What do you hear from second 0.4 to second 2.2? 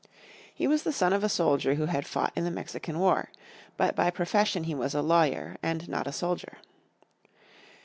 He was the son of a soldier who had